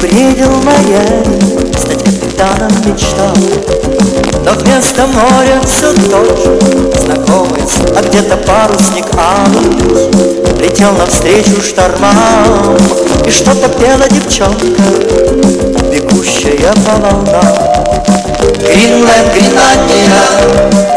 бредил 0.00 0.50
Майами 0.62 1.72
Стать 1.78 2.04
капитаном 2.04 2.72
мечтал. 2.84 3.36
Но 4.44 4.52
вместо 4.52 5.06
моря 5.06 5.60
все 5.64 5.92
тот 6.10 6.38
же 6.42 6.58
Знакомый, 7.00 7.62
а 7.96 8.02
где-то 8.02 8.36
парусник 8.38 9.06
алый 9.16 10.60
Летел 10.60 10.92
навстречу 10.92 11.60
штормам. 11.62 12.76
И 13.26 13.30
что-то 13.30 13.68
пела 13.68 14.08
девчонка 14.10 14.66
Бегущая 15.90 16.72
по 16.86 16.92
волнам. 17.00 17.56
Гринленд, 18.60 19.32
Гренландия, 19.34 20.22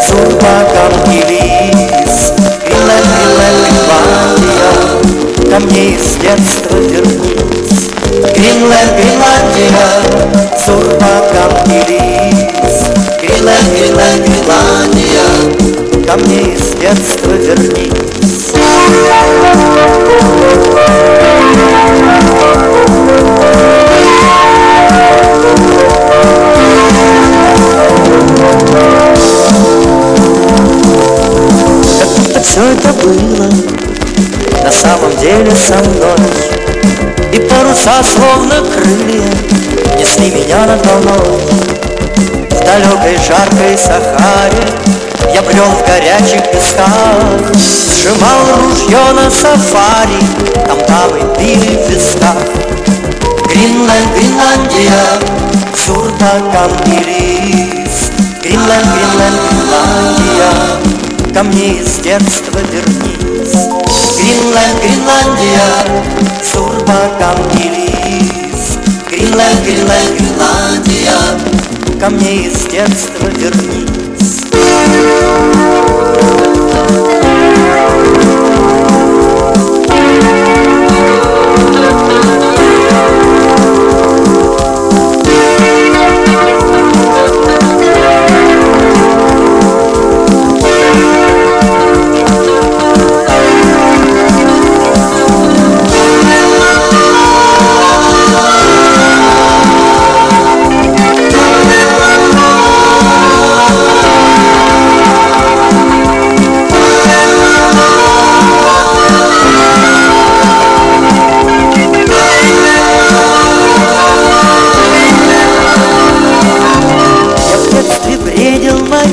Сурбакам 0.06 0.94
и 1.12 1.16
лис. 1.30 2.34
Гринленд, 2.66 3.08
Гренландия 3.68 4.70
Ко 5.50 5.60
мне 5.60 5.96
из 5.96 6.16
детства 6.16 6.76
вернись 6.76 7.57
Гринленд, 8.38 8.92
Гренландия, 8.96 9.88
Сурбакам 10.64 11.52
и 11.66 11.80
лис 11.90 12.78
Гринленд, 13.20 13.68
Гринленд, 13.74 14.28
Гренландия 14.28 15.28
Ко 16.06 16.16
мне 16.18 16.54
из 16.54 16.76
детства 16.80 17.32
вернись. 17.32 18.54
Как 32.00 32.10
будто 32.10 32.40
все 32.42 32.62
это 32.62 32.94
было 33.04 33.50
на 34.64 34.72
самом 34.72 35.18
деле 35.18 35.52
со 35.56 35.78
мной 35.90 36.47
паруса 37.58 38.04
словно 38.04 38.62
крылья 38.62 39.28
несли 39.98 40.30
меня 40.30 40.66
над 40.68 40.86
волной. 40.86 41.40
В 42.50 42.66
далекой 42.66 43.18
жаркой 43.28 43.78
Сахаре 43.78 44.68
я 45.34 45.42
брел 45.42 45.66
в 45.66 45.86
горячих 45.88 46.52
песках 46.52 46.92
Сжимал 47.56 48.62
ружье 48.62 49.12
на 49.14 49.32
сафари, 49.32 50.20
там 50.68 50.78
дамы 50.88 51.22
били 51.40 51.84
в 51.84 51.90
висках. 51.90 52.36
Гринленд, 53.50 54.14
Гренландия, 54.14 55.02
Суртакам 55.76 56.72
и 56.86 57.04
лис 57.06 58.12
Гринленд, 58.44 58.86
Гринленд, 58.94 59.40
Гренландия 59.50 61.34
Ко 61.34 61.44
мне 61.44 61.80
из 61.80 61.96
детства 62.00 62.60
вернись 62.72 63.07
Гринленд, 64.20 64.78
Гренландия, 64.82 65.70
Сурбакам 66.44 67.38
и 67.54 67.70
лис 67.70 68.78
Гринленд, 69.10 69.64
Гринленд, 69.64 70.20
Гренландия 70.20 71.20
Ко 72.00 72.10
мне 72.10 72.48
из 72.48 72.66
детства 72.66 73.28
вернись 73.28 73.88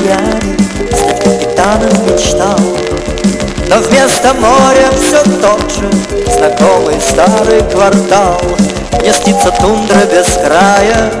стать 0.05 1.23
капитаном 1.23 2.05
мечтал. 2.05 2.59
Но 3.67 3.77
вместо 3.77 4.33
моря 4.35 4.89
все 4.95 5.23
тот 5.41 5.71
же 5.71 5.89
знакомый 6.31 6.99
старый 7.01 7.61
квартал. 7.71 8.41
Мне 8.99 9.13
снится 9.13 9.51
тундра 9.59 10.05
без 10.05 10.27
края, 10.33 11.11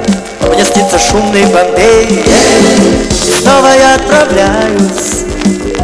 мне 0.47 0.63
снится 0.63 0.99
шумный 0.99 1.45
Бомбей. 1.45 2.23
Снова 3.39 3.67
я 3.67 3.95
отправляюсь 3.95 5.25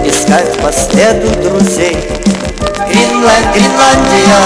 искать 0.05 0.57
по 0.59 0.71
следу 0.71 1.29
друзей. 1.41 1.97
Гринленд, 2.87 3.47
Гренландия, 3.53 4.41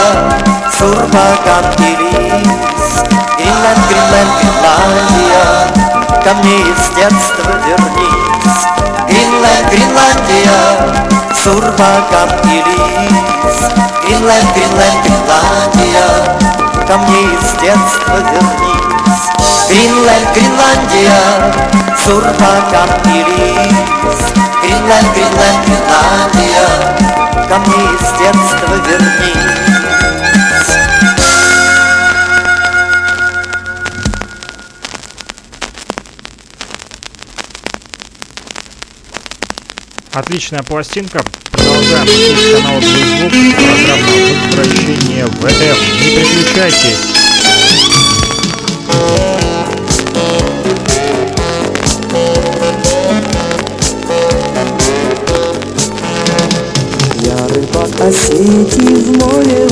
Сурбаган 0.77 1.65
и 1.79 1.95
лис. 1.95 3.03
Гринленд, 3.37 3.81
Гринленд, 3.89 4.31
Гренландия, 4.39 5.45
ко 6.23 6.33
мне 6.35 6.57
из 6.59 6.95
детства 6.95 7.51
вернись. 7.65 8.14
Гринленд, 9.07 9.69
Гренландия, 9.71 10.59
Сурбаган 11.43 12.29
и 12.45 12.63
лис. 12.65 13.57
Гринленд, 14.03 14.49
Гринленд, 14.55 14.99
Гренландия, 15.03 16.09
ко 16.87 16.97
мне 16.97 17.21
из 17.23 17.51
детства 17.61 18.17
вернись. 18.31 19.25
Гринленд, 19.69 20.27
Гренландия, 20.33 21.21
Сурбаган 22.03 22.89
и 23.05 23.23
лис. 23.23 24.19
Гринленд, 24.61 25.07
Гринленд, 25.13 25.59
Гренландия, 25.65 26.67
ко 27.47 27.55
мне 27.59 27.83
из 27.93 28.05
детства 28.19 28.75
вернись. 28.87 29.74
Отличная 40.15 40.63
пластинка. 40.63 41.21
Продолжаем 41.51 42.07
слушать 42.07 42.53
канал 42.53 42.81
Звук. 42.81 43.31
Программа 43.31 44.07
«Возвращение 44.47 45.25
в 45.25 45.45
ЭФ». 45.45 45.77
Не 46.01 46.09
переключайтесь. 46.15 46.99
Рыбак, 57.49 57.89
а 57.99 58.09
в 58.09 59.17
море 59.17 59.67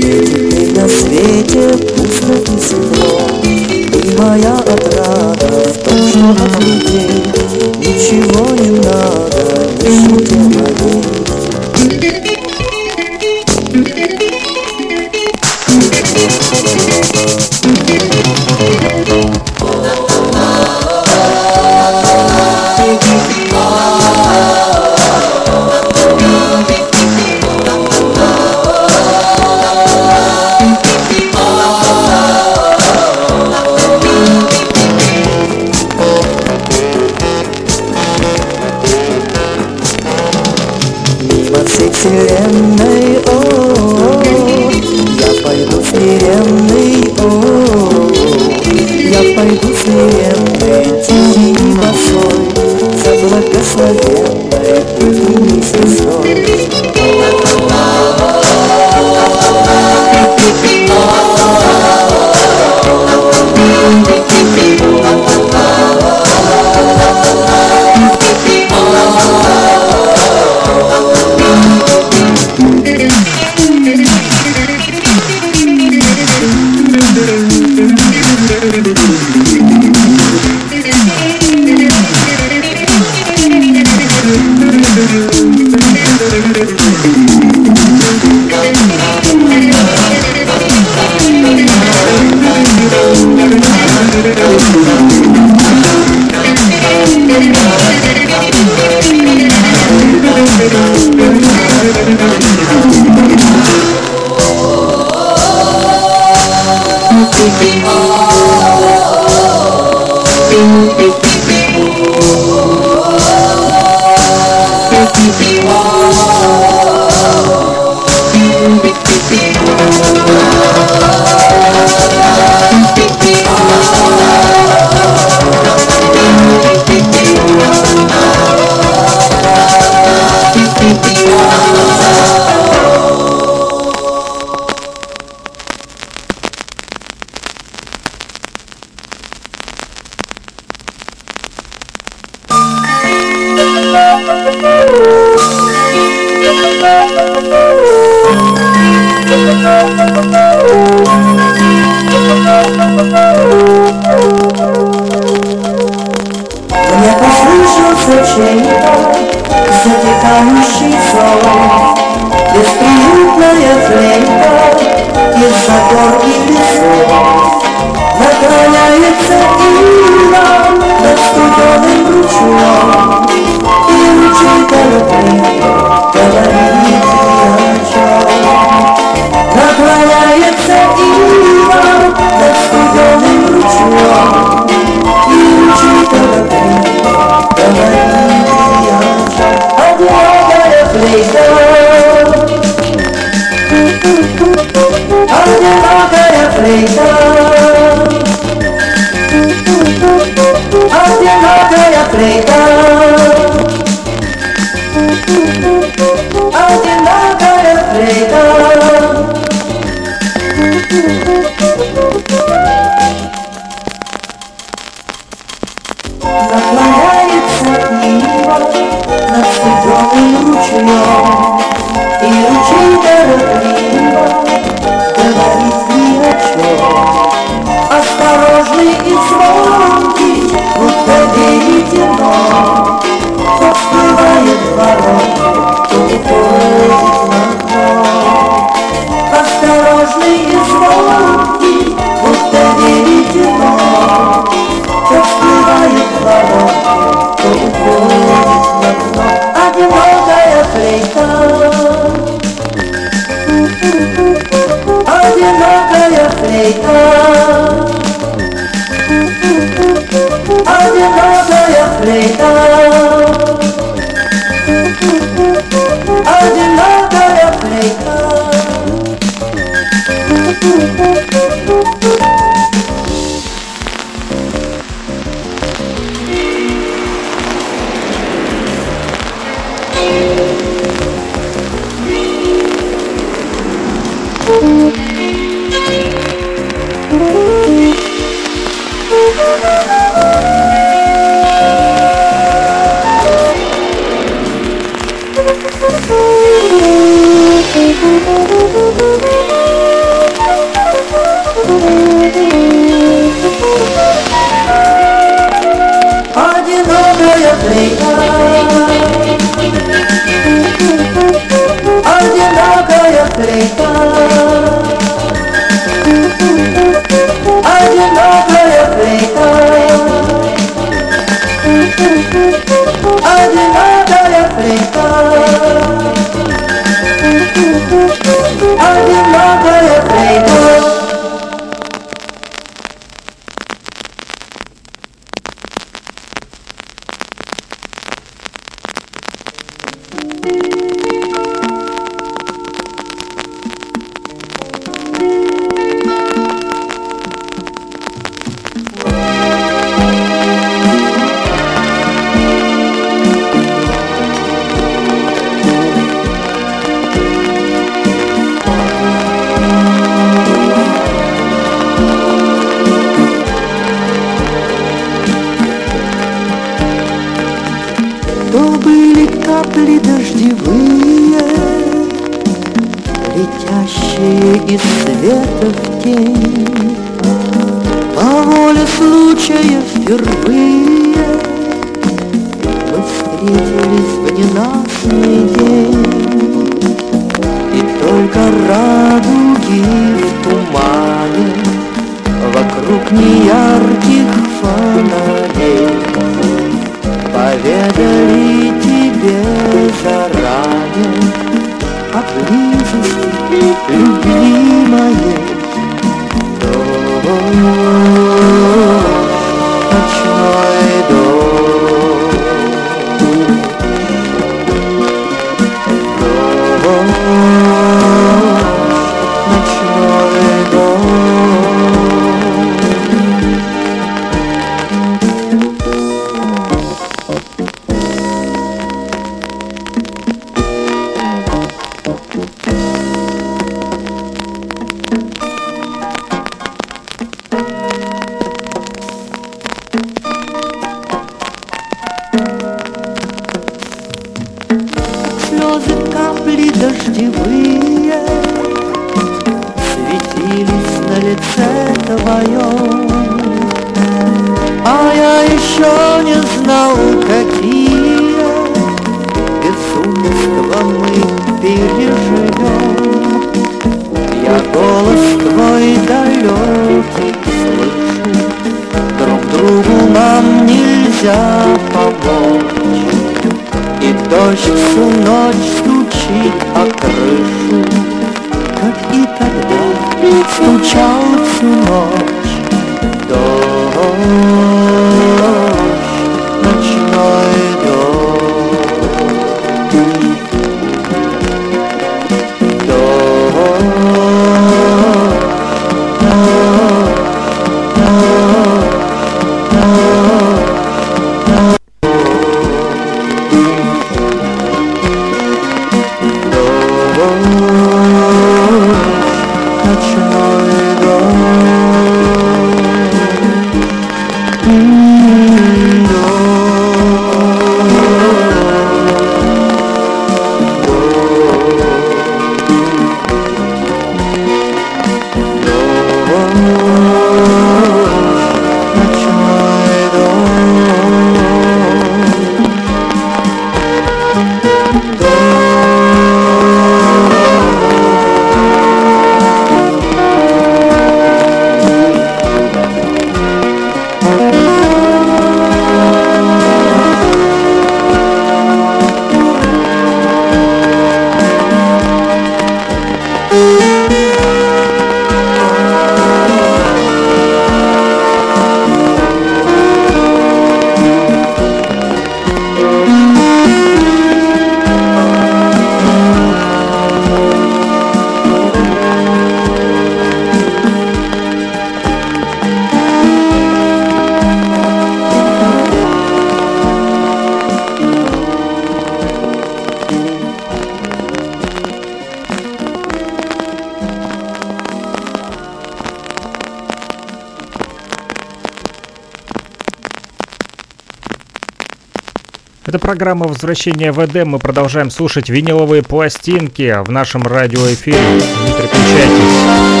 программа 593.11 593.45
«Возвращение 593.45 594.13
в 594.13 594.25
Эдем». 594.25 594.51
Мы 594.51 594.59
продолжаем 594.59 595.11
слушать 595.11 595.49
виниловые 595.49 596.01
пластинки 596.01 596.95
в 597.03 597.11
нашем 597.11 597.43
радиоэфире. 597.43 598.17
Не 598.17 598.71
переключайтесь. 598.71 600.00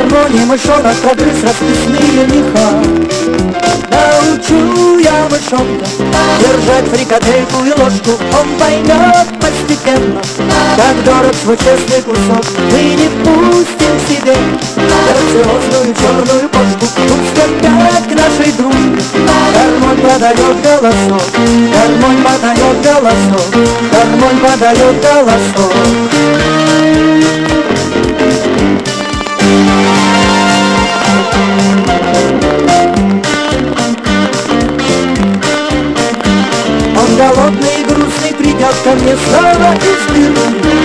Гармонии 0.00 0.44
мышонок 0.44 0.96
прогрыз 1.02 1.42
расписные 1.42 2.26
меха 2.26 2.68
Научу 3.90 4.98
я 4.98 5.28
мышонка 5.28 5.86
держать 6.40 6.86
фрикадельку 6.88 7.64
и 7.64 7.70
ложку. 7.70 8.12
Он 8.40 8.48
поймет 8.58 9.28
постепенно, 9.40 10.20
как 10.76 11.04
дорог 11.04 11.34
свой 11.42 11.56
честный 11.56 12.02
кусок. 12.02 12.44
Мы 12.70 12.82
не 12.94 13.08
пустим 13.24 13.96
себе 14.08 14.36
грациозную 14.76 15.94
черную 15.94 16.48
кошку 16.48 16.86
Пусть 17.08 17.34
к 18.08 18.12
нашей 18.14 18.52
дружбе. 18.52 19.02
Гармонь 19.54 20.00
подает 20.00 20.56
голосок 20.62 21.22
Гармонь 21.72 22.22
подает 22.22 22.78
голосок 22.82 23.48
Гармонь 23.92 24.38
подает 24.38 24.96
голосок. 25.02 25.72
Он 29.50 29.79
голодный 37.20 37.80
и 37.80 37.84
грустный 37.84 38.34
придет 38.34 38.74
ко 38.82 38.90
мне 38.92 39.14
снова 39.14 39.74
из 39.74 40.02
дырки 40.08 40.80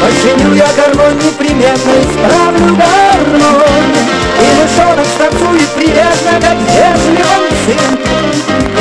Починю 0.00 0.54
я 0.54 0.66
гармонь 0.76 1.16
непременно, 1.16 1.92
исправлю 2.02 2.74
гармонь. 2.74 3.94
И 4.36 4.48
мышонок 4.58 5.06
станцует 5.14 5.68
приятно, 5.70 6.32
как 6.40 6.58
в 6.58 6.66
вежливом 6.74 7.44
цирке 7.64 8.16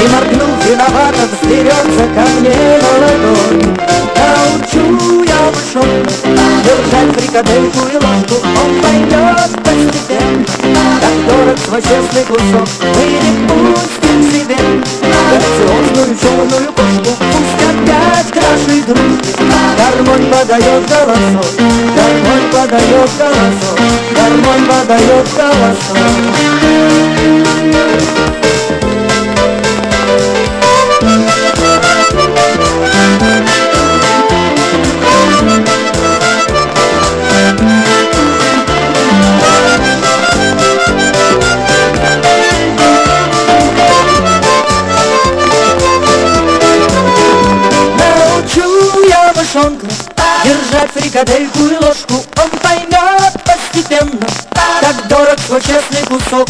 И 0.02 0.08
моргнув 0.08 0.66
виновато, 0.66 1.24
взберется 1.32 2.06
ко 2.16 2.26
мне 2.40 2.80
на 2.82 2.92
ладонь 3.02 3.78
Научу 4.18 5.24
я 5.24 5.40
мышонка 5.52 6.14
держать 6.66 7.12
фрикадельку 7.16 7.82
и 7.88 7.96
ложку 7.96 8.36
Он 8.64 8.72
пойдет 8.82 9.52
постепенно, 9.64 10.55
дорог 11.24 11.58
свой 11.58 11.82
честный 11.82 12.24
кусок. 12.24 12.68
Мы 12.82 13.06
не 13.06 13.32
пустим 13.48 14.20
себе. 14.32 14.58
Грациозную 15.32 16.16
черную 16.22 16.70
кошку 16.74 17.12
Пусть 17.20 17.64
опять 17.68 18.30
к 18.32 18.36
нашей 18.36 18.82
дружбе 18.84 19.36
гармонь 19.78 20.28
подает 20.32 20.84
голосок. 20.88 21.46
Гармонь 21.96 22.48
подает 22.52 23.12
голосок. 23.18 23.78
Гармонь 24.16 24.66
подает 24.66 25.28
голосок 25.36 26.06
Фрикадельку 51.16 51.60
и 51.60 51.78
ложку 51.78 52.14
Он 52.44 52.50
поймет 52.60 53.34
постепенно. 53.46 54.28
Как 54.82 55.08
дорог 55.08 55.40
свой 55.40 55.62
честный 55.62 56.06
кусок 56.08 56.50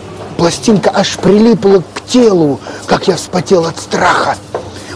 пластинка 0.41 0.89
аж 0.91 1.17
прилипла 1.17 1.83
к 1.93 2.03
телу, 2.07 2.59
как 2.87 3.07
я 3.07 3.15
вспотел 3.15 3.63
от 3.67 3.79
страха. 3.79 4.35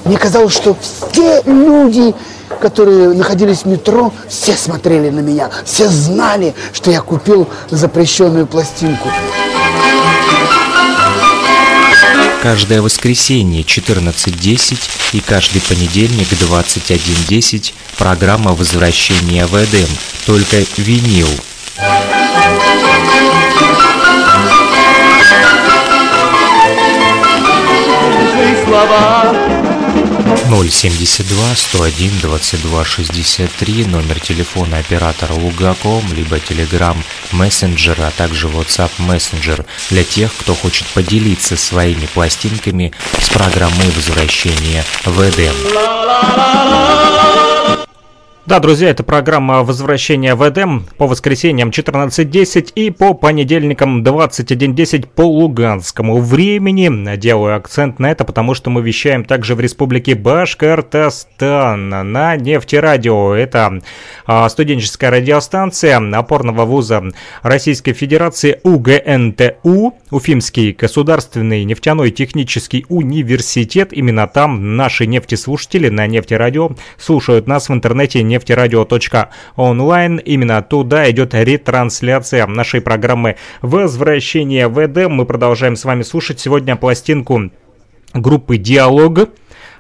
Мне 0.04 0.18
казалось, 0.18 0.56
что 0.56 0.76
все 0.82 1.44
люди, 1.46 2.16
которые 2.60 3.10
находились 3.10 3.60
в 3.60 3.66
метро, 3.66 4.12
все 4.28 4.56
смотрели 4.56 5.12
на 5.12 5.20
меня, 5.20 5.52
все 5.64 5.88
знали, 5.88 6.56
что 6.74 6.90
я 6.90 7.02
купил 7.02 7.48
запрещенную 7.70 8.48
пластинку. 8.48 9.08
Каждое 12.42 12.82
воскресенье 12.82 13.62
14.10 13.62 14.80
и 15.14 15.20
каждый 15.20 15.62
понедельник 15.62 16.28
21.10 16.32 17.72
программа 18.00 18.56
возвращения 18.56 19.46
в 19.46 19.54
Эдем, 19.54 19.90
только 20.26 20.64
винил. 20.78 21.30
Слова. 28.76 29.34
072 30.50 31.56
101 31.56 32.20
22 32.22 32.86
63, 32.86 33.86
номер 33.86 34.20
телефона 34.20 34.78
оператора 34.78 35.34
Лугаком, 35.34 36.04
либо 36.14 36.38
Telegram 36.38 36.98
Messenger, 37.32 38.08
а 38.08 38.12
также 38.12 38.48
WhatsApp 38.48 38.92
Messenger. 39.00 39.66
Для 39.90 40.04
тех, 40.04 40.36
кто 40.36 40.54
хочет 40.54 40.88
поделиться 40.88 41.56
своими 41.56 42.06
пластинками 42.14 42.92
с 43.22 43.30
программой 43.30 43.90
возвращения 43.96 44.84
в 45.06 45.22
Эдем. 45.22 45.56
Да, 48.48 48.60
друзья, 48.60 48.92
это 48.92 49.02
программа 49.02 49.64
возвращения 49.64 50.36
в 50.36 50.48
Эдем 50.48 50.86
по 51.00 51.08
воскресеньям 51.08 51.70
14.10 51.70 52.74
и 52.76 52.92
по 52.92 53.16
понедельникам 53.16 54.04
21.10 54.04 55.08
по 55.08 55.24
луганскому 55.24 56.20
времени. 56.20 57.16
Делаю 57.16 57.56
акцент 57.56 57.98
на 57.98 58.12
это, 58.12 58.24
потому 58.24 58.54
что 58.54 58.70
мы 58.70 58.84
вещаем 58.84 59.26
также 59.26 59.56
в 59.56 59.60
республике 59.60 60.14
Башкортостан 60.14 61.90
на 61.90 62.36
нефтерадио. 62.36 63.34
Это 63.34 63.82
а, 64.28 64.48
студенческая 64.48 65.10
радиостанция 65.10 65.98
опорного 66.16 66.66
вуза 66.66 67.04
Российской 67.42 67.94
Федерации 67.94 68.60
УГНТУ, 68.62 69.96
Уфимский 70.12 70.74
государственный 70.74 71.64
нефтяной 71.64 72.12
технический 72.12 72.86
университет. 72.90 73.90
Именно 73.92 74.28
там 74.28 74.78
наши 74.78 75.08
нефтеслушатели 75.08 75.90
на 75.90 76.06
нефтерадио 76.06 76.70
слушают 77.00 77.48
нас 77.48 77.70
в 77.70 77.74
интернете 77.74 78.22
нефтерадио.онлайн. 78.36 80.18
Именно 80.18 80.62
туда 80.62 81.10
идет 81.10 81.34
ретрансляция 81.34 82.46
нашей 82.48 82.82
программы 82.82 83.38
«Возвращение 83.62 84.68
в 84.68 84.86
Эдем». 84.86 85.14
Мы 85.14 85.26
продолжаем 85.26 85.76
с 85.76 85.86
вами 85.86 86.04
слушать 86.04 86.40
сегодня 86.40 86.76
пластинку 86.76 87.50
группы 88.14 88.58
«Диалог». 88.58 89.30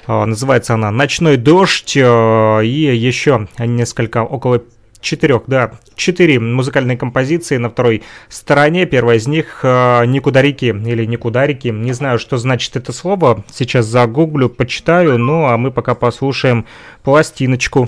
А, 0.08 0.26
Называется 0.26 0.74
она 0.76 0.92
«Ночной 0.92 1.38
дождь» 1.38 1.96
э, 1.98 2.66
и 2.66 2.96
еще 2.96 3.48
несколько, 3.58 4.24
около 4.24 4.62
четырех, 5.06 5.44
да, 5.48 5.74
четыре 5.96 6.40
музыкальные 6.40 6.98
композиции 6.98 7.58
на 7.58 7.70
второй 7.70 8.04
стороне. 8.28 8.86
Первая 8.86 9.18
из 9.18 9.28
них 9.28 9.60
э, 9.64 10.06
«Никударики» 10.06 10.66
или 10.66 11.06
«Никударики». 11.06 11.70
Не 11.70 11.94
знаю, 11.94 12.20
что 12.20 12.38
значит 12.38 12.76
это 12.76 12.92
слово. 12.92 13.44
Сейчас 13.54 13.86
загуглю, 13.86 14.50
почитаю. 14.50 15.18
Ну, 15.18 15.46
а 15.46 15.58
мы 15.58 15.72
пока 15.72 15.96
послушаем 15.96 16.66
пластиночку. 17.04 17.88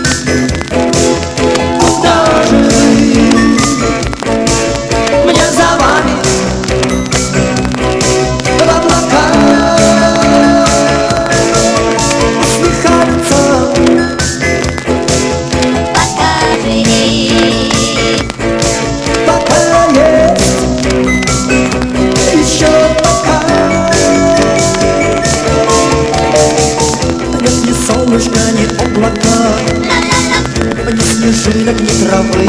как 31.72 31.80
не 31.80 32.06
травы. 32.06 32.46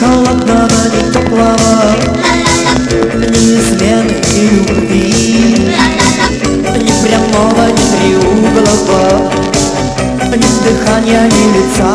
Ни 0.00 0.68
но 0.68 0.68
не 0.94 1.02
теплого 1.12 1.96
Ни 3.14 3.44
измены, 3.58 4.16
ни 4.34 4.42
любви 4.50 5.74
Ни 6.76 6.92
прямого, 7.02 7.64
ни 7.70 7.84
треуглого 7.92 9.02
Ни 10.34 10.48
дыхания, 10.64 11.24
ни 11.24 11.44
лица 11.54 11.94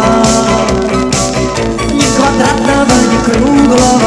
Ни 1.91 2.07
квадратного, 2.15 2.95
ни 3.11 3.17
круглого. 3.25 4.02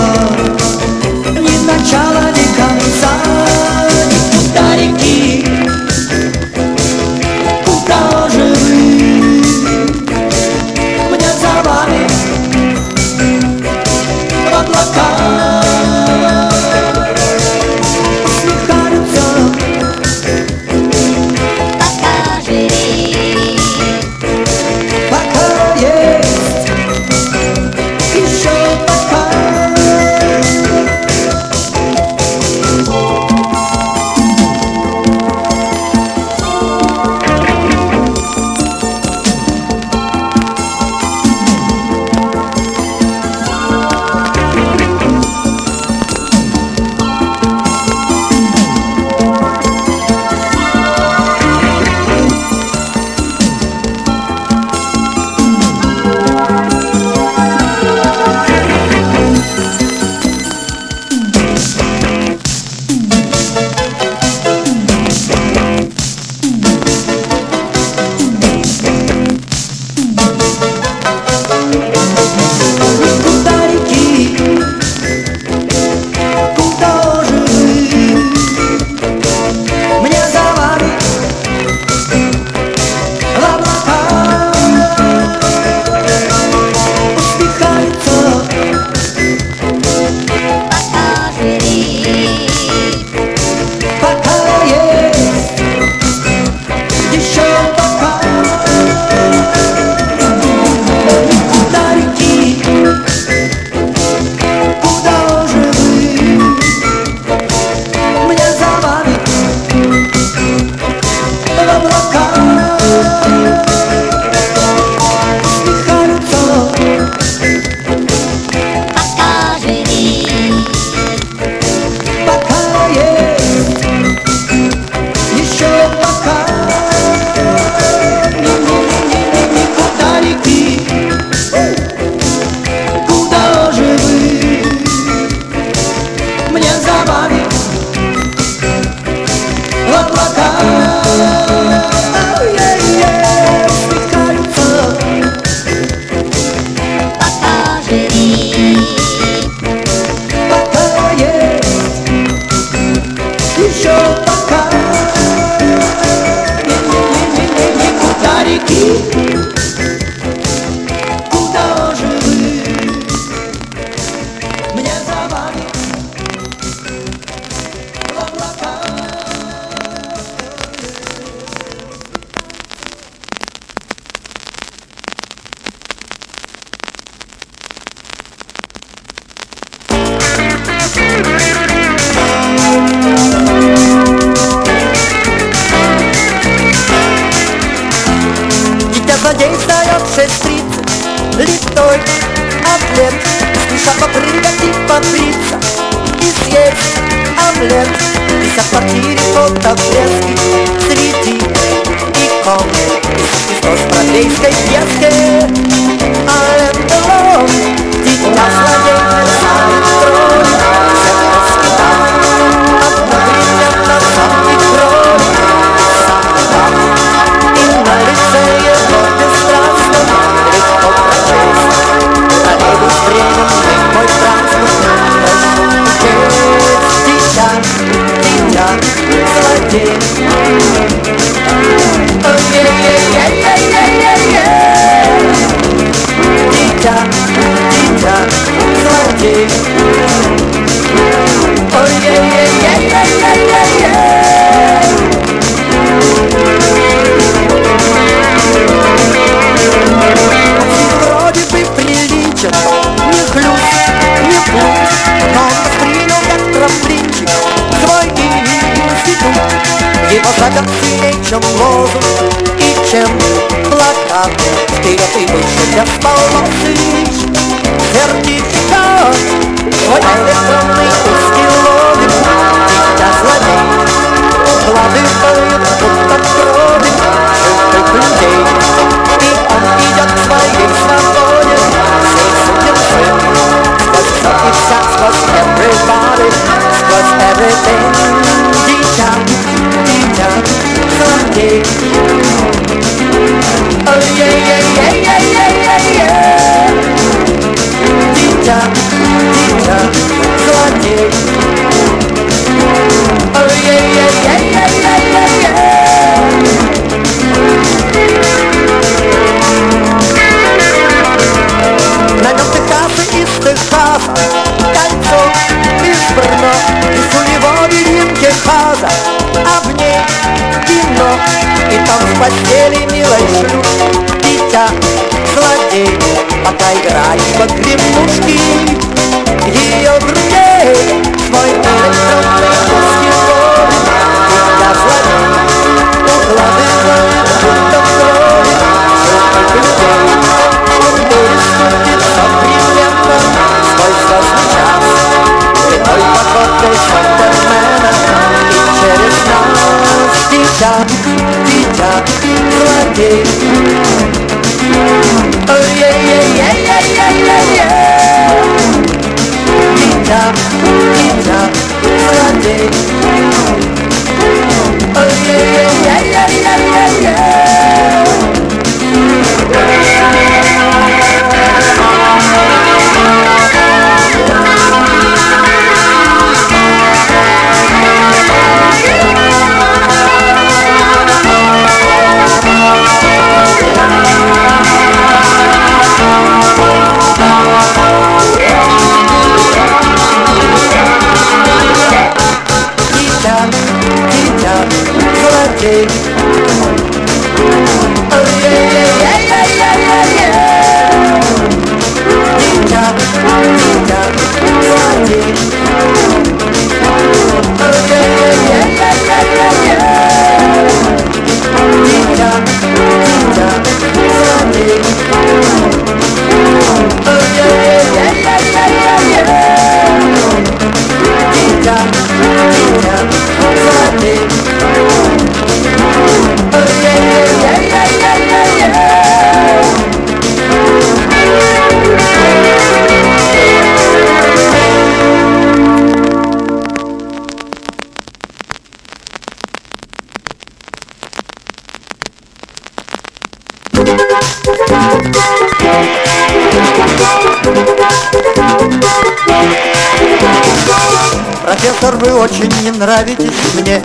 Профессор, 451.80 451.96
вы 451.96 452.14
очень 452.20 452.52
не 452.62 452.70
нравитесь 452.70 453.32
мне, 453.54 453.82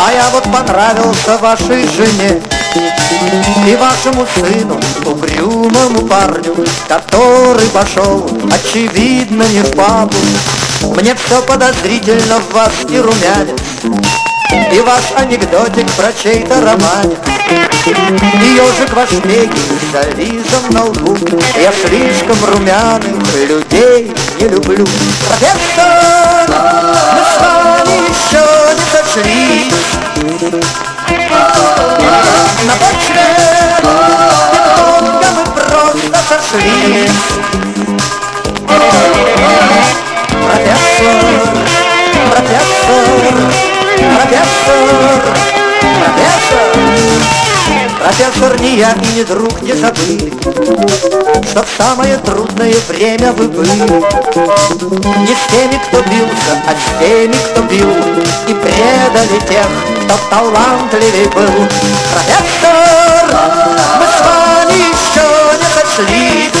А 0.00 0.12
я 0.12 0.28
вот 0.30 0.44
понравился 0.44 1.36
вашей 1.38 1.88
жене 1.88 2.40
И 3.66 3.76
вашему 3.76 4.26
сыну, 4.34 4.78
угрюмому 5.04 6.06
парню 6.06 6.54
Который 6.86 7.68
пошел, 7.68 8.28
очевидно, 8.52 9.42
не 9.44 9.62
в 9.62 9.74
папу. 9.74 10.14
Мне 10.94 11.14
все 11.14 11.42
подозрительно 11.42 12.38
в 12.38 12.52
вас 12.52 12.72
и 12.88 12.98
румянец 12.98 14.29
И 14.52 14.80
ваш 14.80 15.12
анекдотик 15.16 15.88
про 15.92 16.12
чей-то 16.12 16.54
романец 16.60 17.18
И 17.86 17.90
ежик 18.56 18.92
ваш 18.94 19.10
некий 19.24 19.60
с 19.60 19.92
завизом 19.92 20.70
на 20.70 20.84
лбу. 20.84 21.16
Я 21.56 21.72
слишком 21.72 22.36
румяных 22.44 23.34
людей 23.48 24.12
не 24.40 24.48
люблю. 24.48 24.84
Профессор, 25.28 26.50
мы 27.14 27.22
с 27.22 27.36
вами 27.40 27.96
еще 28.10 28.44
не 28.74 28.84
сошлись 28.90 29.90
На 32.66 32.74
почве 32.74 33.26
пинг-понга 34.06 35.28
мы 35.36 35.44
просто 35.54 36.18
сошлись 36.28 37.20
Профессор, 40.46 41.16
профессор, 42.30 43.69
профессор, 44.00 45.22
профессор. 46.00 47.30
Профессор, 48.00 48.60
ни 48.60 48.78
я 48.78 48.92
и 48.92 49.18
ни 49.18 49.22
друг 49.24 49.60
не 49.60 49.74
забыли 49.74 50.32
Что 51.50 51.62
в 51.62 51.68
самое 51.76 52.16
трудное 52.16 52.74
время 52.88 53.32
вы 53.32 53.46
были. 53.48 53.70
Не 53.70 55.34
с 55.34 55.50
теми, 55.50 55.78
кто 55.86 56.00
бился, 56.08 56.52
а 56.66 56.72
с 56.72 56.98
теми, 56.98 57.34
кто 57.50 57.62
бил 57.62 57.90
И 58.48 58.54
предали 58.54 59.38
тех, 59.46 59.66
кто 60.04 60.16
талантливей 60.30 61.26
был. 61.26 61.68
Профессор, 62.10 63.36
мы 63.98 64.06
с 64.06 64.20
вами 64.24 64.78
еще 64.78 65.58
не 65.58 65.68
сошлись 65.74 66.60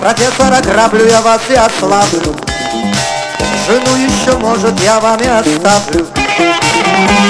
Профессора 0.00 0.60
граблю 0.60 1.06
я 1.06 1.20
вас 1.20 1.40
и 1.48 1.54
ослаблю. 1.54 2.34
Жену 3.66 3.96
еще, 3.96 4.36
может, 4.38 4.78
я 4.80 4.98
вам 4.98 5.20
и 5.20 5.26
оставлю. 5.26 6.06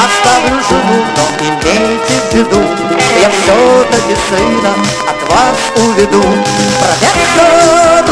Оставлю 0.02 0.62
жену, 0.68 1.04
но 1.16 1.24
имейте 1.46 2.14
в 2.30 2.34
виду 2.34 2.62
Я 3.20 3.30
все-таки 3.30 4.16
сына 4.30 4.72
от 5.06 5.30
вас 5.30 5.58
уведу. 5.76 6.22
Профессор, 6.80 8.04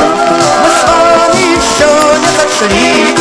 мы 0.63 0.71
с 0.71 0.83
вами 0.85 1.43
еще 1.57 1.91
не 2.21 2.31
зашли 2.37 3.20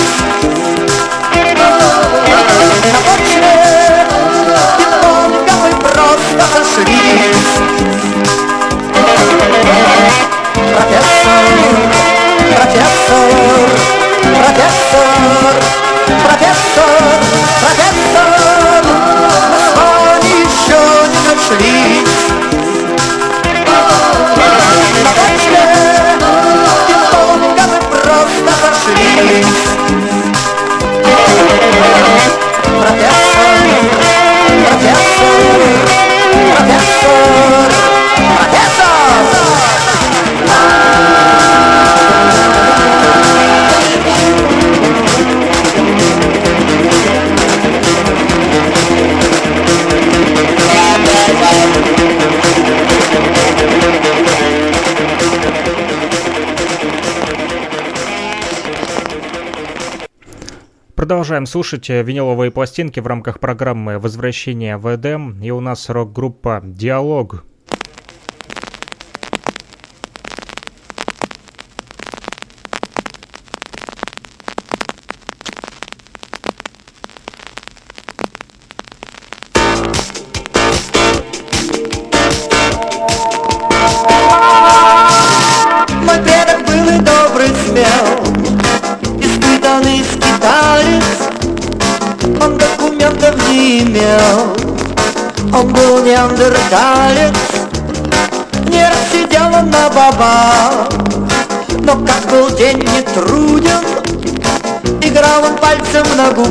Продолжаем 61.29 61.45
слушать 61.45 61.91
э, 61.91 62.01
виниловые 62.01 62.49
пластинки 62.49 62.99
в 62.99 63.05
рамках 63.05 63.39
программы 63.39 63.99
«Возвращение 63.99 64.77
в 64.77 64.95
Эдем». 64.95 65.39
И 65.43 65.51
у 65.51 65.59
нас 65.59 65.87
рок-группа 65.87 66.59
«Диалог». 66.63 67.45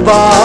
На 0.08 0.37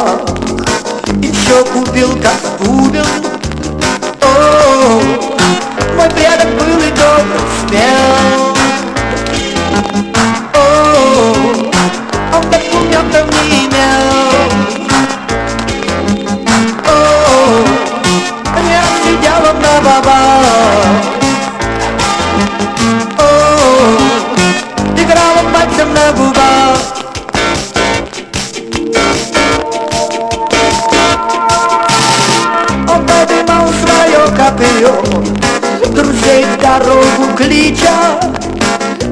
клича. 37.63 38.19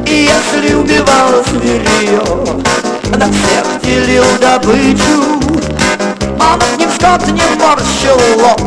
И 0.06 0.30
если 0.30 0.74
убивал 0.74 1.44
зверье, 1.48 2.22
на 3.18 3.28
всех 3.32 3.82
делил 3.84 4.26
добычу. 4.40 5.40
Он 6.40 6.60
ни 6.78 6.86
в 6.86 6.96
скот 6.96 7.26
не 7.28 7.44
морщил 7.60 8.18
лоб, 8.42 8.62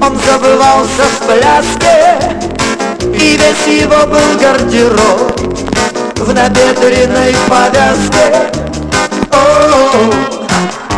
он 0.00 0.18
забывался 0.26 1.04
в 1.04 1.26
пляске, 1.26 2.18
И 3.14 3.36
весь 3.36 3.82
его 3.82 4.06
был 4.06 4.38
гардероб 4.40 5.38
в 6.16 6.32
набедренной 6.32 7.36
повязке. 7.46 8.50
О, 9.30 10.10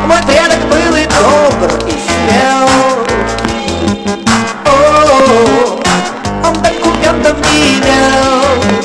мой 0.06 0.22
предок 0.26 0.60
был 0.70 0.96
и 0.96 1.06
добр, 1.06 1.86
и 1.86 1.90
смел. 1.90 2.99
Tâm! 7.22 8.79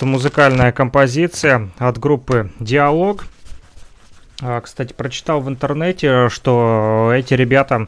Вот 0.00 0.06
музыкальная 0.06 0.72
композиция 0.72 1.68
от 1.76 1.98
группы 1.98 2.50
«Диалог». 2.58 3.26
А, 4.40 4.58
кстати, 4.62 4.94
прочитал 4.94 5.42
в 5.42 5.48
интернете, 5.50 6.30
что 6.30 7.12
эти 7.14 7.34
ребята, 7.34 7.86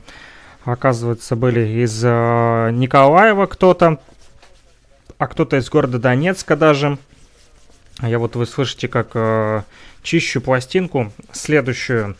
оказывается, 0.64 1.36
были 1.36 1.82
из 1.82 2.02
э, 2.04 2.70
Николаева 2.72 3.46
кто-то, 3.46 3.98
а 5.16 5.26
кто-то 5.26 5.56
из 5.56 5.70
города 5.70 5.98
Донецка 5.98 6.54
даже. 6.54 6.98
Я 8.02 8.18
вот 8.18 8.36
вы 8.36 8.44
слышите, 8.44 8.88
как 8.88 9.12
э, 9.14 9.62
чищу 10.02 10.42
пластинку 10.42 11.12
следующую. 11.32 12.16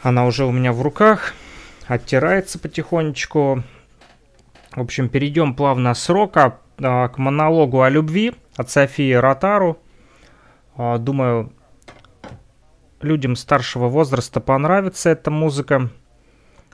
Она 0.00 0.24
уже 0.24 0.46
у 0.46 0.50
меня 0.50 0.72
в 0.72 0.80
руках, 0.80 1.34
оттирается 1.88 2.58
потихонечку. 2.58 3.62
В 4.72 4.80
общем, 4.80 5.10
перейдем 5.10 5.54
плавно 5.54 5.92
с 5.92 6.08
рока 6.08 6.58
э, 6.78 7.08
к 7.08 7.18
монологу 7.18 7.82
о 7.82 7.90
любви 7.90 8.32
от 8.56 8.70
Софии 8.70 9.12
Ротару. 9.12 9.78
А, 10.76 10.98
думаю, 10.98 11.52
людям 13.00 13.36
старшего 13.36 13.88
возраста 13.88 14.40
понравится 14.40 15.10
эта 15.10 15.30
музыка, 15.30 15.90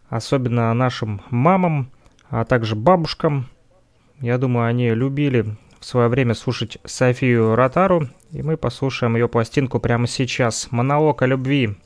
особенно 0.08 0.72
нашим 0.74 1.22
мамам, 1.30 1.90
а 2.30 2.44
также 2.44 2.76
бабушкам. 2.76 3.48
Я 4.20 4.38
думаю, 4.38 4.66
они 4.66 4.90
любили 4.90 5.56
в 5.80 5.84
свое 5.84 6.08
время 6.08 6.34
слушать 6.34 6.78
Софию 6.84 7.56
Ротару, 7.56 8.08
и 8.30 8.42
мы 8.42 8.56
послушаем 8.56 9.16
ее 9.16 9.28
пластинку 9.28 9.80
прямо 9.80 10.06
сейчас. 10.06 10.68
«Монолог 10.70 11.22
о 11.22 11.26
любви». 11.26 11.76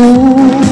true 0.00 0.69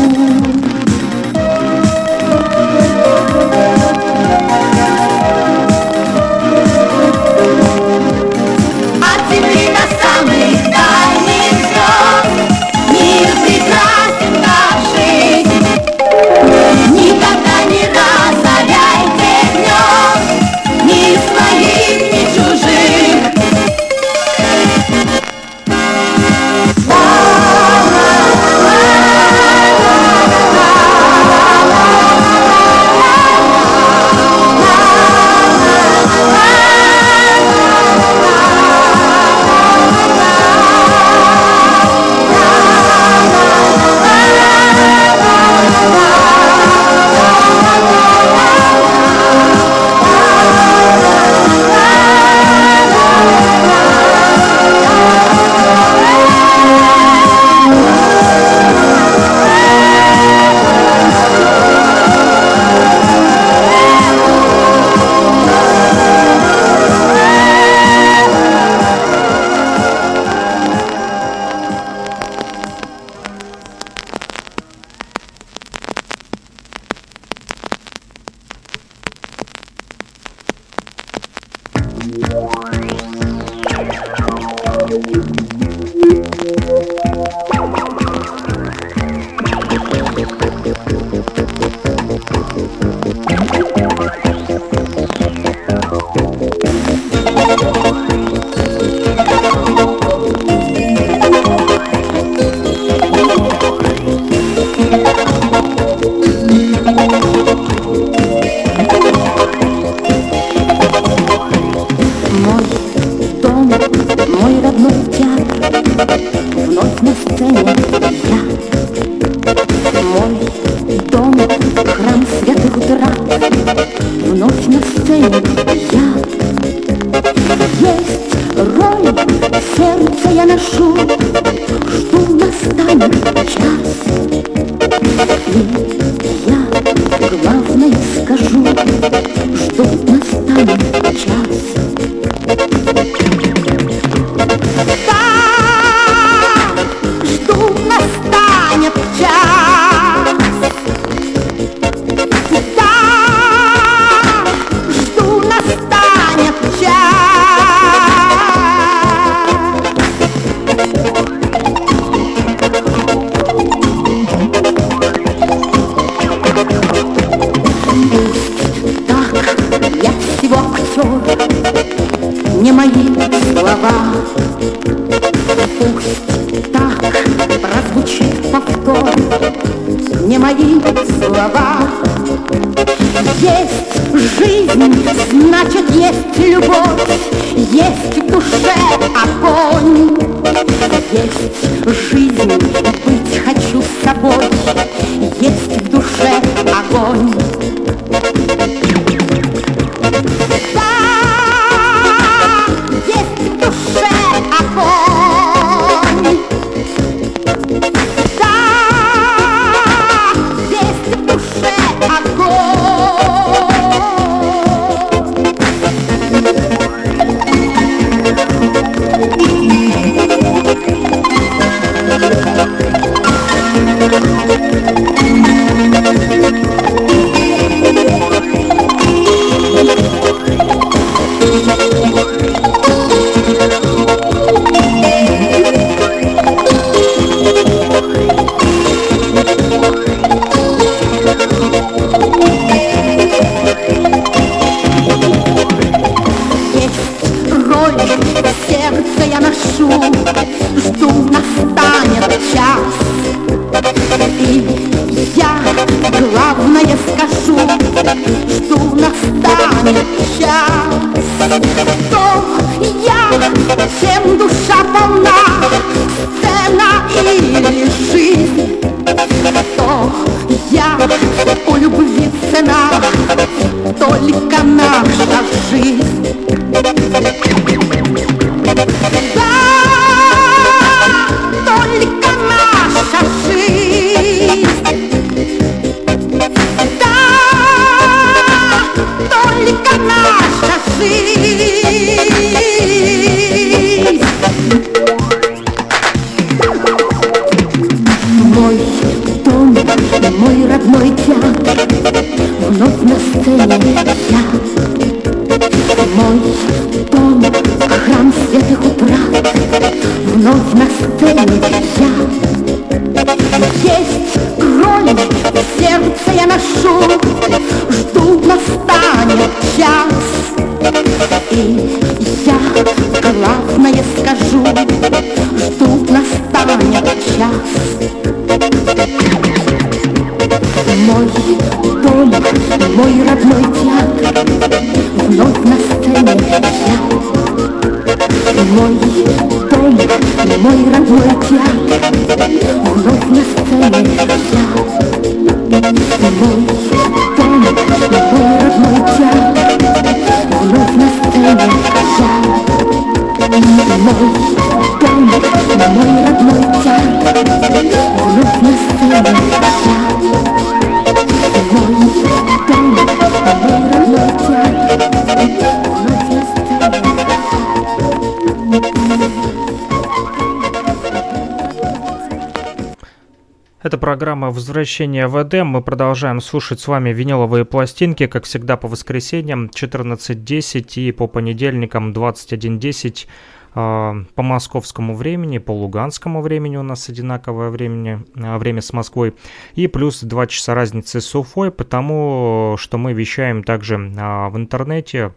программа 374.78 374.84
«Возвращение 374.84 375.26
в 375.26 375.42
Эдем». 375.42 375.66
Мы 375.66 375.82
продолжаем 375.82 376.40
слушать 376.40 376.78
с 376.78 376.86
вами 376.86 377.10
виниловые 377.10 377.64
пластинки, 377.64 378.26
как 378.26 378.44
всегда, 378.44 378.76
по 378.76 378.86
воскресеньям 378.86 379.70
14.10 379.74 381.00
и 381.00 381.12
по 381.12 381.26
понедельникам 381.26 382.12
21.10 382.12 383.26
э, 383.74 384.24
по 384.34 384.42
московскому 384.42 385.16
времени, 385.16 385.58
по 385.58 385.72
луганскому 385.72 386.42
времени 386.42 386.76
у 386.76 386.82
нас 386.82 387.08
одинаковое 387.08 387.70
времени, 387.70 388.20
э, 388.36 388.58
время 388.58 388.80
с 388.80 388.92
Москвой, 388.92 389.34
и 389.74 389.88
плюс 389.88 390.20
2 390.22 390.46
часа 390.46 390.74
разницы 390.74 391.20
с 391.20 391.34
Уфой, 391.34 391.72
потому 391.72 392.76
что 392.78 392.98
мы 392.98 393.14
вещаем 393.14 393.64
также 393.64 393.96
э, 393.96 394.48
в 394.48 394.56
интернете 394.56 395.24
а, 395.24 395.32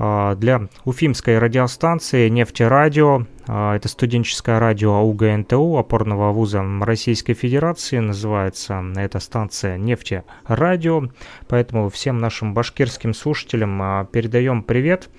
для 0.00 0.68
уфимской 0.86 1.38
радиостанции 1.38 2.30
«Нефтерадио». 2.30 3.26
А, 3.46 3.76
Это 3.76 3.88
студенческое 3.88 4.58
радио 4.58 4.94
АУГНТУ, 4.94 5.76
опорного 5.76 6.32
вуза 6.32 6.64
Российской 6.80 7.34
Федерации. 7.34 7.98
Называется 7.98 8.82
эта 8.96 9.18
станция 9.18 9.76
«Нефтерадио». 9.76 11.10
Поэтому 11.48 11.90
всем 11.90 12.18
нашим 12.18 12.54
башкирским 12.54 13.12
слушателям 13.12 13.82
а, 13.82 14.04
передаем 14.04 14.62
привет. 14.62 15.10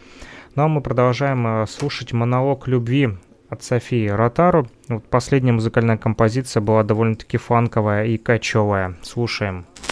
Ну 0.56 0.64
а 0.64 0.68
мы 0.68 0.82
продолжаем 0.82 1.46
а, 1.46 1.68
слушать 1.68 2.14
монолог 2.14 2.68
любви 2.68 3.10
от 3.50 3.64
Софии 3.64 4.08
Ротару. 4.08 4.68
Вот 4.88 5.06
последняя 5.10 5.52
музыкальная 5.52 5.98
композиция 5.98 6.62
была 6.62 6.84
довольно-таки 6.84 7.38
фанковая 7.38 8.06
и 8.06 8.18
качевая. 8.18 8.96
Слушаем. 9.04 9.66
Осень 9.68 9.91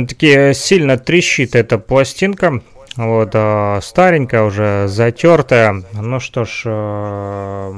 Довольно-таки 0.00 0.54
сильно 0.54 0.96
трещит 0.96 1.54
эта 1.54 1.76
пластинка. 1.76 2.62
Вот, 2.96 3.30
а, 3.34 3.80
старенькая 3.82 4.44
уже, 4.44 4.86
затертая. 4.88 5.84
Ну 5.92 6.20
что 6.20 6.46
ж, 6.46 6.62
э, 6.64 7.72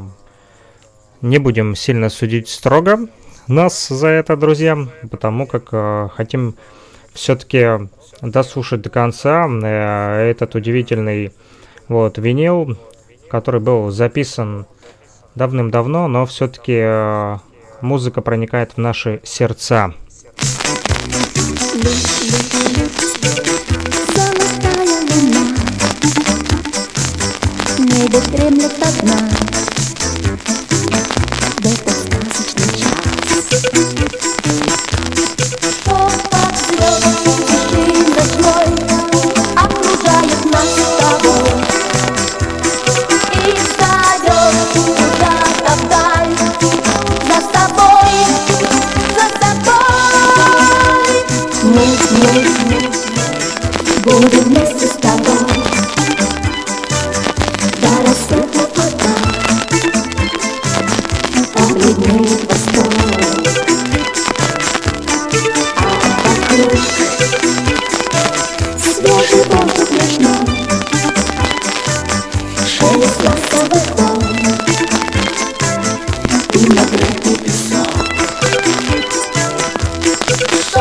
не 1.20 1.38
будем 1.38 1.74
сильно 1.74 2.10
судить 2.10 2.48
строго 2.48 3.08
нас 3.48 3.88
за 3.88 4.06
это, 4.06 4.36
друзья, 4.36 4.78
потому 5.10 5.48
как 5.48 5.68
э, 5.72 6.10
хотим 6.14 6.54
все-таки 7.12 7.88
дослушать 8.20 8.82
до 8.82 8.90
конца 8.90 9.48
э, 9.48 10.30
этот 10.30 10.54
удивительный 10.54 11.32
вот 11.88 12.18
винил, 12.18 12.78
который 13.30 13.60
был 13.60 13.90
записан 13.90 14.66
давным-давно, 15.34 16.06
но 16.06 16.24
все-таки 16.26 17.40
музыка 17.80 18.20
проникает 18.22 18.74
в 18.74 18.78
наши 18.78 19.20
сердца. 19.24 19.92
Золотая 24.14 24.86
луна 25.10 25.44
В 27.76 27.80
небе 27.80 28.20
дремлет 28.30 28.72
одна 28.80 29.41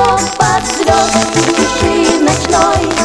Под 0.02 0.66
звезд 0.66 1.36
в 1.36 2.24
ночной. 2.24 3.01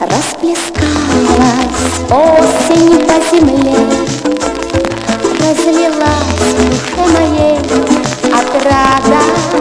Расплескалась 0.00 1.66
осень 2.08 3.04
по 3.04 3.36
земле, 3.36 3.74
Разлилась 5.40 6.38
в 6.38 6.54
душе 6.70 7.02
моей 7.14 7.58
отрада. 8.32 9.57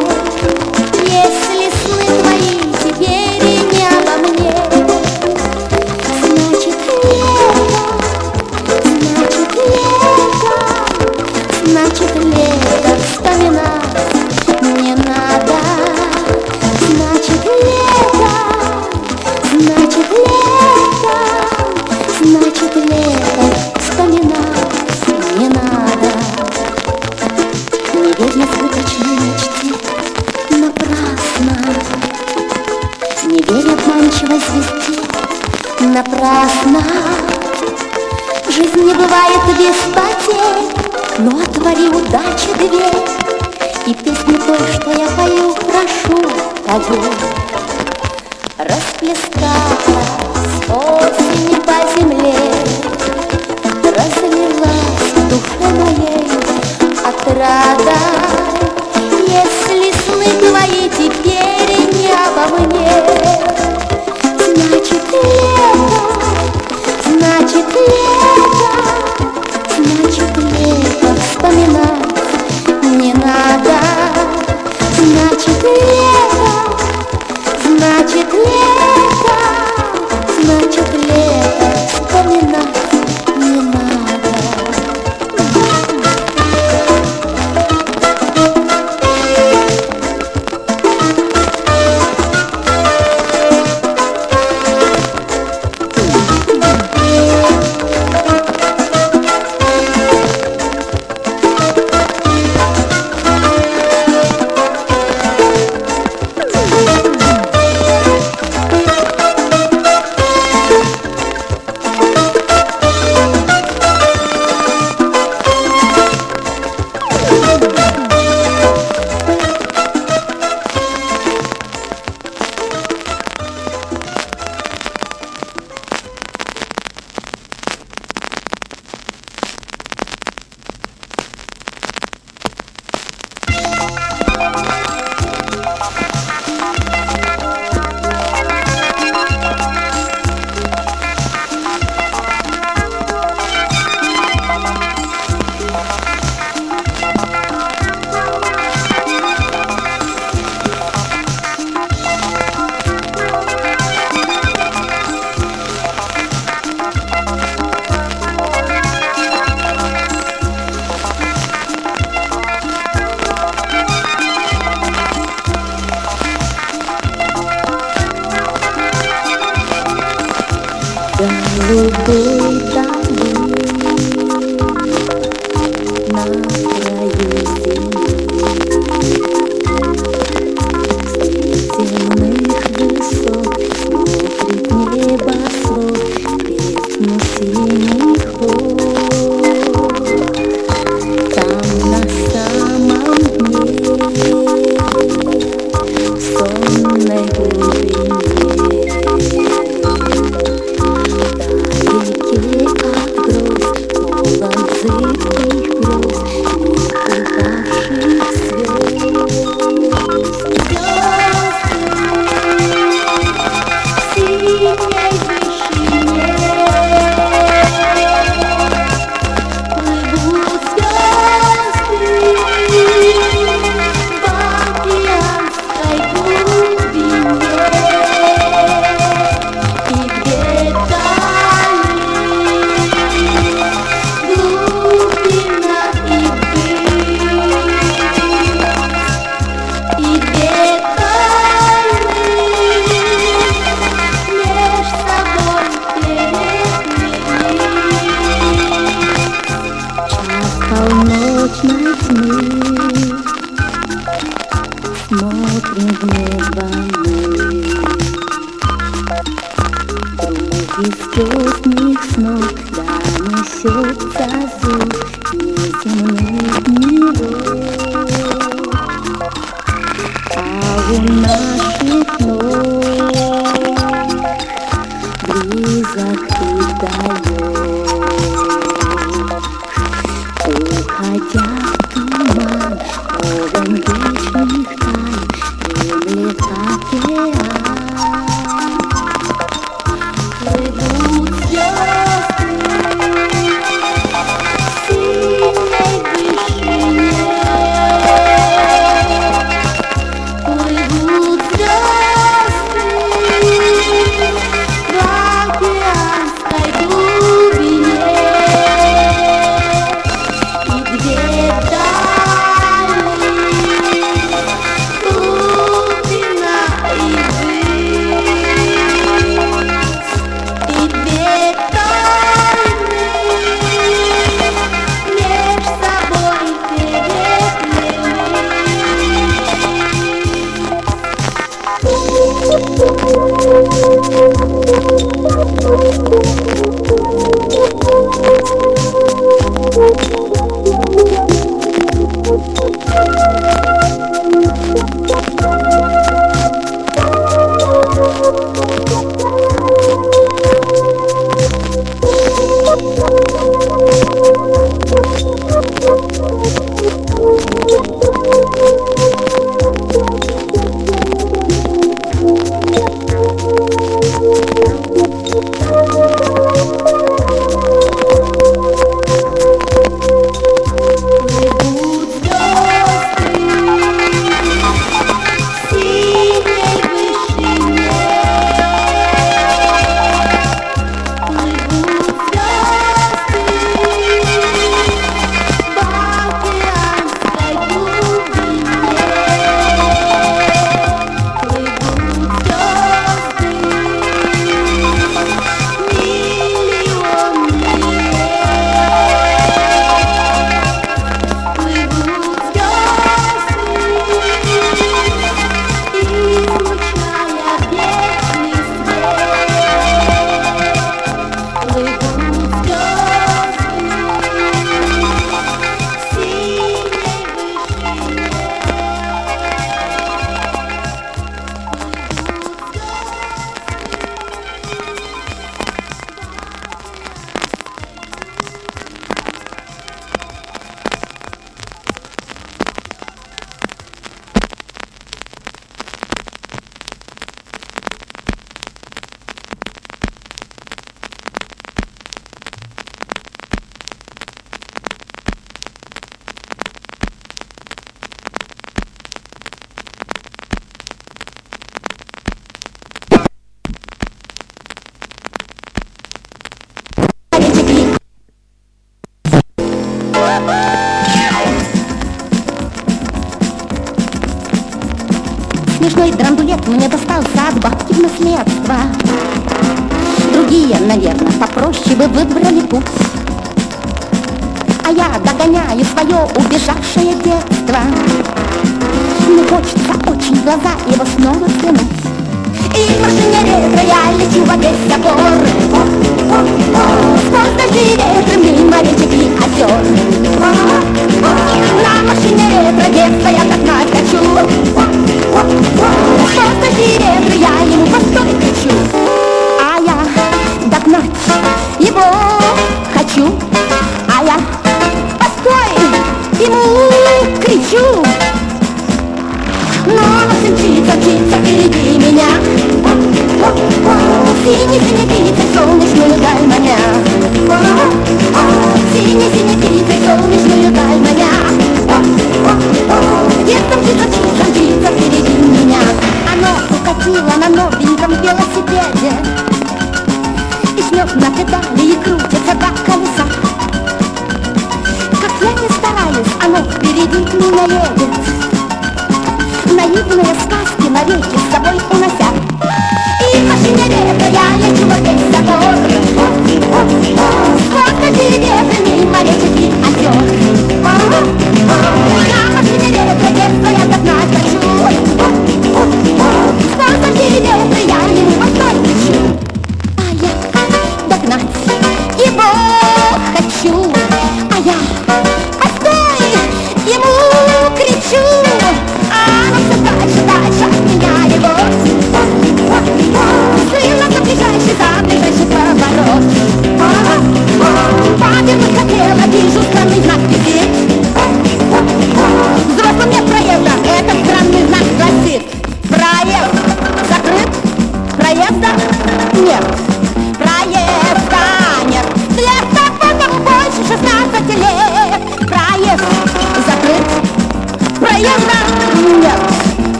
Ему 567.98 568.44
кричу. 568.44 568.68
А 569.12 569.50
ну 569.50 570.52
все 570.52 570.77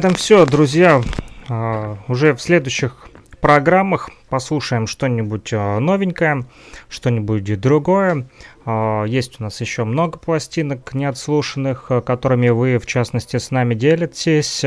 этом 0.00 0.14
все, 0.14 0.46
друзья. 0.46 1.02
А, 1.50 1.98
Уже 2.08 2.32
в 2.32 2.40
следующих 2.40 3.10
программах 3.42 4.08
послушаем 4.30 4.86
что-нибудь 4.86 5.50
а, 5.52 5.78
новенькое, 5.78 6.46
что-нибудь 6.88 7.60
другое. 7.60 8.26
А, 8.64 9.04
Есть 9.04 9.38
у 9.40 9.42
нас 9.42 9.60
еще 9.60 9.84
много 9.84 10.18
пластинок 10.18 10.94
неотслушанных, 10.94 11.90
которыми 12.06 12.48
вы, 12.48 12.78
в 12.78 12.86
частности, 12.86 13.36
с 13.36 13.50
нами 13.50 13.74
делитесь. 13.74 14.62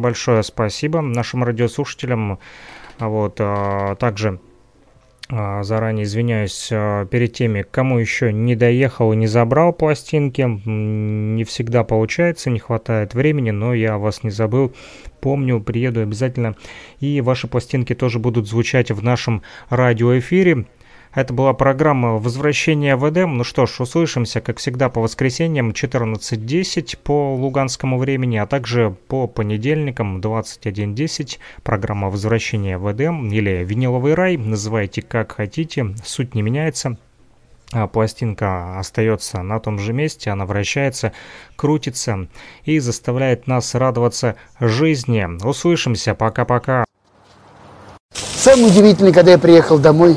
Большое 0.00 0.42
спасибо 0.42 1.02
нашим 1.02 1.44
радиослушателям. 1.44 2.38
Вот, 2.98 3.34
также 3.34 4.40
Заранее 5.30 6.04
извиняюсь 6.04 6.70
а, 6.72 7.04
перед 7.04 7.34
теми, 7.34 7.62
кому 7.70 7.98
еще 7.98 8.32
не 8.32 8.56
доехал 8.56 9.12
и 9.12 9.16
не 9.16 9.26
забрал 9.26 9.74
пластинки. 9.74 10.40
Не 10.40 11.44
всегда 11.44 11.84
получается, 11.84 12.48
не 12.48 12.58
хватает 12.58 13.12
времени, 13.12 13.50
но 13.50 13.74
я 13.74 13.98
вас 13.98 14.22
не 14.22 14.30
забыл. 14.30 14.72
Помню, 15.20 15.60
приеду 15.60 16.00
обязательно. 16.00 16.56
И 17.00 17.20
ваши 17.20 17.46
пластинки 17.46 17.94
тоже 17.94 18.18
будут 18.18 18.48
звучать 18.48 18.90
в 18.90 19.02
нашем 19.04 19.42
радиоэфире. 19.68 20.64
Это 21.14 21.32
была 21.32 21.54
программа 21.54 22.18
«Возвращение 22.18 22.96
в 22.96 23.08
Эдем». 23.08 23.38
Ну 23.38 23.44
что 23.44 23.66
ж, 23.66 23.80
услышимся, 23.80 24.40
как 24.40 24.58
всегда, 24.58 24.88
по 24.90 25.00
воскресеньям 25.00 25.70
14.10 25.70 26.98
по 27.02 27.34
луганскому 27.34 27.98
времени, 27.98 28.36
а 28.36 28.46
также 28.46 28.94
по 29.08 29.26
понедельникам 29.26 30.20
21.10. 30.20 31.38
Программа 31.62 32.10
«Возвращение 32.10 32.76
в 32.76 32.92
Эдем» 32.92 33.30
или 33.32 33.64
«Виниловый 33.64 34.14
рай». 34.14 34.36
Называйте 34.36 35.00
как 35.00 35.32
хотите, 35.32 35.94
суть 36.04 36.34
не 36.34 36.42
меняется. 36.42 36.98
А 37.72 37.86
пластинка 37.86 38.78
остается 38.78 39.42
на 39.42 39.60
том 39.60 39.78
же 39.78 39.92
месте, 39.92 40.30
она 40.30 40.46
вращается, 40.46 41.12
крутится 41.56 42.28
и 42.64 42.78
заставляет 42.78 43.46
нас 43.46 43.74
радоваться 43.74 44.36
жизни. 44.58 45.26
Услышимся, 45.46 46.14
пока-пока. 46.14 46.84
Самое 48.12 48.68
удивительное, 48.68 49.12
когда 49.12 49.32
я 49.32 49.38
приехал 49.38 49.78
домой, 49.78 50.16